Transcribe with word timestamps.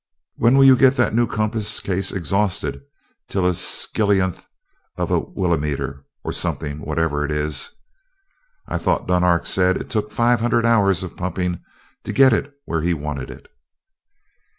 "When 0.37 0.57
will 0.57 0.65
you 0.65 0.75
get 0.75 0.95
that 0.97 1.13
new 1.13 1.27
compass 1.27 1.79
case 1.79 2.11
exhausted 2.11 2.81
to 3.29 3.45
a 3.45 3.51
skillionth 3.53 4.47
of 4.97 5.11
a 5.11 5.19
whillimeter 5.21 6.05
or 6.23 6.33
something, 6.33 6.79
whatever 6.79 7.23
it 7.23 7.29
is? 7.29 7.69
I 8.65 8.79
thought 8.79 9.05
Dunark 9.07 9.45
said 9.45 9.77
it 9.77 9.91
took 9.91 10.11
five 10.11 10.39
hundred 10.39 10.65
hours 10.65 11.03
of 11.03 11.15
pumping 11.15 11.59
to 12.03 12.13
get 12.13 12.33
it 12.33 12.51
where 12.65 12.81
he 12.81 12.95
wanted 12.95 13.29
it?" 13.29 13.47